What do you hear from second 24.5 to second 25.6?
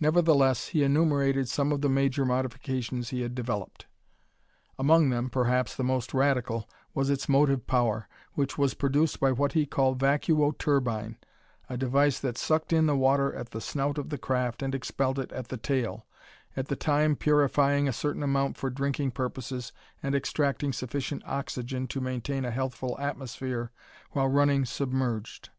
submerged.